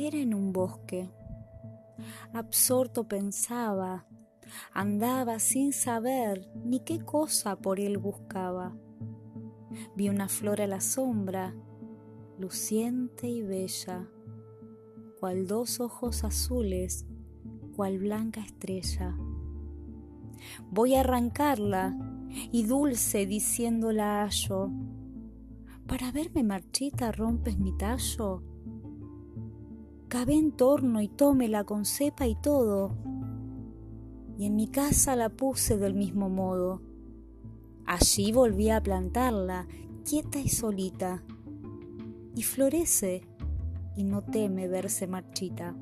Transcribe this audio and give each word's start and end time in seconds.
Era 0.00 0.16
en 0.18 0.32
un 0.32 0.52
bosque. 0.52 1.10
Absorto 2.32 3.08
pensaba, 3.08 4.06
andaba 4.72 5.40
sin 5.40 5.72
saber 5.72 6.48
ni 6.54 6.78
qué 6.84 7.00
cosa 7.00 7.56
por 7.56 7.80
él 7.80 7.98
buscaba. 7.98 8.76
Vi 9.96 10.08
una 10.08 10.28
flor 10.28 10.60
a 10.60 10.68
la 10.68 10.80
sombra, 10.80 11.52
luciente 12.38 13.26
y 13.26 13.42
bella, 13.42 14.08
cual 15.18 15.48
dos 15.48 15.80
ojos 15.80 16.22
azules, 16.22 17.04
cual 17.74 17.98
blanca 17.98 18.40
estrella. 18.40 19.18
Voy 20.70 20.94
a 20.94 21.00
arrancarla 21.00 21.98
y 22.52 22.66
dulce 22.66 23.26
diciéndola 23.26 24.22
hallo. 24.22 24.70
Para 25.88 26.12
verme 26.12 26.44
marchita 26.44 27.10
rompes 27.10 27.58
mi 27.58 27.76
tallo. 27.76 28.57
Cabe 30.08 30.34
en 30.34 30.52
torno 30.52 31.02
y 31.02 31.08
tómela 31.08 31.64
con 31.64 31.84
cepa 31.84 32.26
y 32.26 32.34
todo. 32.34 32.96
Y 34.38 34.46
en 34.46 34.56
mi 34.56 34.68
casa 34.68 35.16
la 35.16 35.28
puse 35.28 35.76
del 35.76 35.92
mismo 35.92 36.30
modo. 36.30 36.80
Allí 37.84 38.32
volví 38.32 38.70
a 38.70 38.82
plantarla, 38.82 39.68
quieta 40.08 40.38
y 40.38 40.48
solita. 40.48 41.22
Y 42.34 42.42
florece 42.42 43.22
y 43.96 44.04
no 44.04 44.22
teme 44.22 44.66
verse 44.66 45.06
marchita. 45.06 45.74